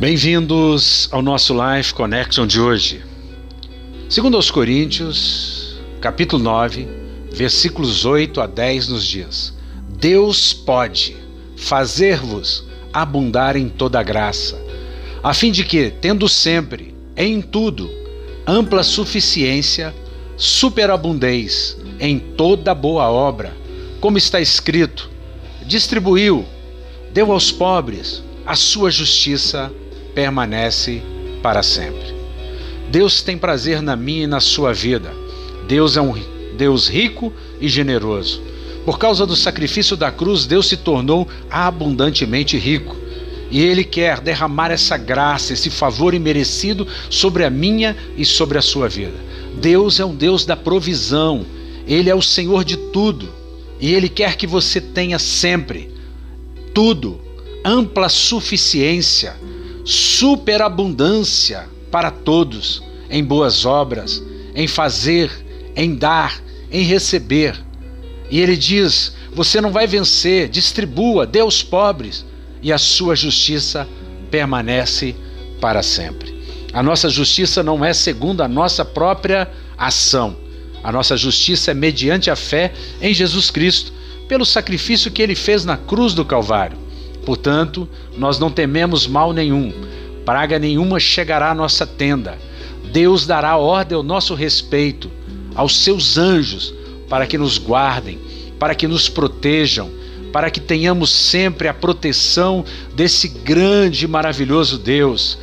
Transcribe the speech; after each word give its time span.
Bem-vindos 0.00 1.10
ao 1.12 1.20
nosso 1.20 1.52
Life 1.52 1.92
Connection 1.92 2.46
de 2.46 2.58
hoje. 2.58 3.04
Segundo 4.08 4.34
aos 4.34 4.50
Coríntios, 4.50 5.78
capítulo 6.00 6.42
9, 6.42 6.88
versículos 7.30 8.06
8 8.06 8.40
a 8.40 8.46
10 8.46 8.88
nos 8.88 9.04
diz: 9.04 9.52
Deus 9.98 10.54
pode 10.54 11.14
fazer-vos 11.54 12.64
abundar 12.94 13.56
em 13.56 13.68
toda 13.68 14.02
graça, 14.02 14.58
a 15.22 15.34
fim 15.34 15.52
de 15.52 15.64
que, 15.64 15.90
tendo 15.90 16.30
sempre, 16.30 16.94
em 17.14 17.42
tudo, 17.42 17.90
ampla 18.46 18.82
suficiência, 18.82 19.94
superabundez 20.34 21.76
em 22.00 22.18
toda 22.18 22.74
boa 22.74 23.10
obra, 23.10 23.54
como 24.00 24.16
está 24.16 24.40
escrito: 24.40 25.10
distribuiu, 25.66 26.46
deu 27.12 27.30
aos 27.30 27.52
pobres, 27.52 28.22
a 28.46 28.56
sua 28.56 28.90
justiça 28.90 29.70
permanece 30.20 31.00
para 31.42 31.62
sempre. 31.62 32.14
Deus 32.90 33.22
tem 33.22 33.38
prazer 33.38 33.80
na 33.80 33.96
minha 33.96 34.24
e 34.24 34.26
na 34.26 34.38
sua 34.38 34.74
vida. 34.74 35.10
Deus 35.66 35.96
é 35.96 36.02
um 36.02 36.14
Deus 36.58 36.88
rico 36.88 37.32
e 37.58 37.66
generoso. 37.70 38.42
Por 38.84 38.98
causa 38.98 39.24
do 39.24 39.34
sacrifício 39.34 39.96
da 39.96 40.12
cruz, 40.12 40.44
Deus 40.44 40.68
se 40.68 40.76
tornou 40.76 41.26
abundantemente 41.50 42.58
rico. 42.58 42.94
E 43.50 43.62
Ele 43.62 43.82
quer 43.82 44.20
derramar 44.20 44.70
essa 44.70 44.98
graça, 44.98 45.54
esse 45.54 45.70
favor 45.70 46.12
imerecido 46.12 46.86
sobre 47.08 47.42
a 47.42 47.48
minha 47.48 47.96
e 48.14 48.24
sobre 48.26 48.58
a 48.58 48.62
sua 48.62 48.90
vida. 48.90 49.16
Deus 49.58 50.00
é 50.00 50.04
um 50.04 50.14
Deus 50.14 50.44
da 50.44 50.54
provisão, 50.54 51.46
Ele 51.86 52.10
é 52.10 52.14
o 52.14 52.20
Senhor 52.20 52.62
de 52.62 52.76
tudo. 52.76 53.26
E 53.80 53.94
Ele 53.94 54.08
quer 54.08 54.36
que 54.36 54.46
você 54.46 54.82
tenha 54.82 55.18
sempre 55.18 55.90
tudo, 56.74 57.18
ampla 57.64 58.10
suficiência 58.10 59.34
superabundância 59.84 61.68
para 61.90 62.10
todos 62.10 62.82
em 63.10 63.24
boas 63.24 63.64
obras, 63.64 64.22
em 64.54 64.68
fazer, 64.68 65.30
em 65.74 65.94
dar, 65.94 66.40
em 66.70 66.82
receber. 66.84 67.58
E 68.30 68.40
ele 68.40 68.56
diz: 68.56 69.14
Você 69.34 69.60
não 69.60 69.72
vai 69.72 69.86
vencer, 69.86 70.48
distribua, 70.48 71.26
dê 71.26 71.40
aos 71.40 71.62
pobres, 71.62 72.24
e 72.62 72.72
a 72.72 72.78
sua 72.78 73.16
justiça 73.16 73.88
permanece 74.30 75.16
para 75.60 75.82
sempre. 75.82 76.40
A 76.72 76.82
nossa 76.82 77.08
justiça 77.08 77.62
não 77.62 77.84
é 77.84 77.92
segundo 77.92 78.42
a 78.42 78.48
nossa 78.48 78.84
própria 78.84 79.50
ação. 79.76 80.36
A 80.82 80.92
nossa 80.92 81.16
justiça 81.16 81.72
é 81.72 81.74
mediante 81.74 82.30
a 82.30 82.36
fé 82.36 82.72
em 83.02 83.12
Jesus 83.12 83.50
Cristo, 83.50 83.92
pelo 84.28 84.46
sacrifício 84.46 85.10
que 85.10 85.20
ele 85.20 85.34
fez 85.34 85.64
na 85.64 85.76
cruz 85.76 86.14
do 86.14 86.24
Calvário. 86.24 86.78
Portanto, 87.24 87.88
nós 88.16 88.38
não 88.38 88.50
tememos 88.50 89.06
mal 89.06 89.32
nenhum, 89.32 89.72
praga 90.24 90.58
nenhuma 90.58 90.98
chegará 90.98 91.50
à 91.50 91.54
nossa 91.54 91.86
tenda. 91.86 92.38
Deus 92.92 93.26
dará 93.26 93.56
ordem 93.56 93.96
ao 93.96 94.02
nosso 94.02 94.34
respeito, 94.34 95.10
aos 95.54 95.76
seus 95.76 96.16
anjos, 96.16 96.74
para 97.08 97.26
que 97.26 97.38
nos 97.38 97.58
guardem, 97.58 98.18
para 98.58 98.74
que 98.74 98.86
nos 98.86 99.08
protejam, 99.08 99.90
para 100.32 100.50
que 100.50 100.60
tenhamos 100.60 101.10
sempre 101.10 101.68
a 101.68 101.74
proteção 101.74 102.64
desse 102.94 103.28
grande 103.28 104.04
e 104.04 104.08
maravilhoso 104.08 104.78
Deus. 104.78 105.38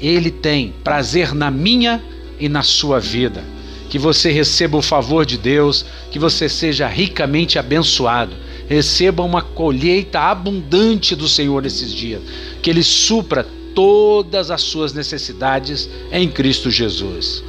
Ele 0.00 0.30
tem 0.30 0.74
prazer 0.84 1.34
na 1.34 1.50
minha 1.50 2.02
e 2.38 2.48
na 2.48 2.62
sua 2.62 3.00
vida. 3.00 3.42
Que 3.88 3.98
você 3.98 4.30
receba 4.30 4.76
o 4.76 4.82
favor 4.82 5.24
de 5.24 5.38
Deus, 5.38 5.86
que 6.10 6.18
você 6.18 6.48
seja 6.48 6.86
ricamente 6.86 7.58
abençoado 7.58 8.45
receba 8.68 9.22
uma 9.22 9.42
colheita 9.42 10.20
abundante 10.20 11.14
do 11.14 11.28
Senhor 11.28 11.62
nesses 11.62 11.92
dias, 11.92 12.22
que 12.62 12.70
Ele 12.70 12.82
supra 12.82 13.46
todas 13.74 14.50
as 14.50 14.62
suas 14.62 14.92
necessidades 14.92 15.88
em 16.10 16.28
Cristo 16.28 16.70
Jesus. 16.70 17.42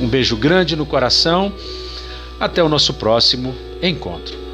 Um 0.00 0.08
beijo 0.08 0.36
grande 0.36 0.74
no 0.74 0.86
coração, 0.86 1.52
até 2.38 2.62
o 2.62 2.68
nosso 2.68 2.94
próximo 2.94 3.54
encontro. 3.82 4.49